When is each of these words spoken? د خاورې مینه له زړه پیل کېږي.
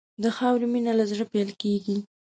د 0.23 0.25
خاورې 0.35 0.67
مینه 0.73 0.93
له 0.99 1.05
زړه 1.11 1.25
پیل 1.33 1.49
کېږي. 1.61 1.97